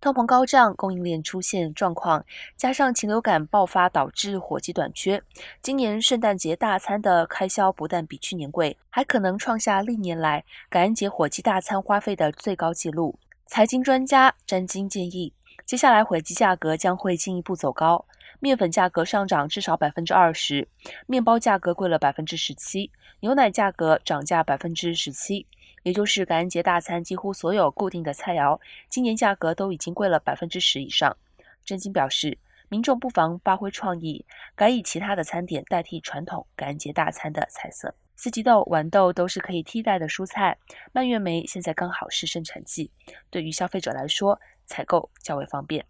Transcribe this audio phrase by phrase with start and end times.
[0.00, 2.24] 通膨高涨，供应链出现状况，
[2.56, 5.22] 加上禽流感爆发导致火鸡短缺，
[5.60, 13.18] 今年圣诞节大餐的开销不但比去年贵，还可能创下历年来感恩节火鸡大餐花费的最高纪录。
[13.44, 15.34] 财经专家詹金建议，
[15.66, 18.06] 接下来火鸡价格将会进一步走高，
[18.38, 20.66] 面粉价格上涨至少百分之二十，
[21.06, 22.90] 面包价格贵了百分之十七，
[23.20, 25.46] 牛奶价格涨价百分之十七。
[25.82, 31.16] 也就是感恩节大餐几乎所有固定的菜肴，今年价格都已经贵了百分之十以上。
[31.64, 34.24] 郑经表示，民众不妨发挥创意，
[34.54, 37.94] 改以其他的餐点代替传统感恩节大餐的菜色。
[38.16, 40.58] 四季豆、豌豆都是可以替代的蔬菜，
[40.92, 42.90] 蔓越莓现在刚好是生产季，
[43.30, 45.84] 对于消费者来说，采购较为方便。